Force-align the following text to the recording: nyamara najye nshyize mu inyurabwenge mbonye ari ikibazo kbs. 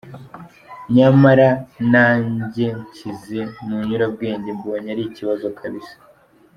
nyamara 0.95 1.49
najye 1.91 2.67
nshyize 2.83 3.39
mu 3.65 3.73
inyurabwenge 3.83 4.49
mbonye 4.57 4.87
ari 4.93 5.03
ikibazo 5.09 5.45
kbs. 5.57 5.89